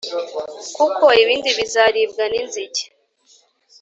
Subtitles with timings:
[0.75, 2.83] kuko ibindi bizaribwa n’inzige.